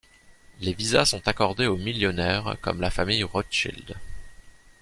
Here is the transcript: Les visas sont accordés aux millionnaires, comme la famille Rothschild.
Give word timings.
Les 0.61 0.73
visas 0.73 1.05
sont 1.05 1.27
accordés 1.27 1.67
aux 1.67 1.77
millionnaires, 1.77 2.57
comme 2.63 2.81
la 2.81 2.89
famille 2.89 3.21
Rothschild. 3.21 3.93